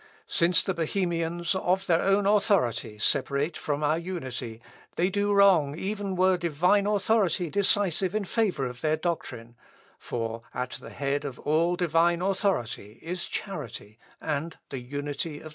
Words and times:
Since 0.25 0.63
the 0.63 0.73
Bohemians, 0.73 1.53
of 1.53 1.85
their 1.85 2.01
own 2.01 2.25
authority, 2.25 2.97
separate 2.97 3.55
from 3.55 3.83
our 3.83 3.99
unity, 3.99 4.59
they 4.95 5.11
do 5.11 5.31
wrong 5.31 5.77
even 5.77 6.15
were 6.15 6.37
divine 6.37 6.87
authority 6.87 7.51
decisive 7.51 8.15
in 8.15 8.25
favour 8.25 8.65
of 8.65 8.81
their 8.81 8.97
doctrine; 8.97 9.55
for 9.99 10.41
at 10.55 10.71
the 10.71 10.89
head 10.89 11.23
of 11.23 11.37
all 11.41 11.75
divine 11.75 12.19
authority 12.23 12.97
is 13.03 13.27
charity 13.27 13.99
and 14.19 14.57
the 14.71 14.79
unity 14.79 15.33
of 15.33 15.33
the 15.33 15.39
Spirit." 15.39 15.49